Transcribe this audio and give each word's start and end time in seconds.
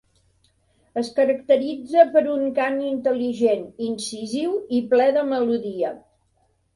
Es 1.01 1.09
caracteritza 1.17 2.05
per 2.15 2.23
un 2.35 2.47
cant 2.59 2.79
intel·ligent, 2.91 3.61
incisiu 3.89 4.55
i 4.79 4.81
ple 4.95 5.07
de 5.19 5.25
melodia. 5.35 5.93